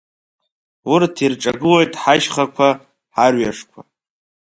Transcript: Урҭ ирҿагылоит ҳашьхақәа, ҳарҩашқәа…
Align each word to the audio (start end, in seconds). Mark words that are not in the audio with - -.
Урҭ 0.91 1.15
ирҿагылоит 1.25 1.93
ҳашьхақәа, 2.01 2.69
ҳарҩашқәа… 3.15 3.79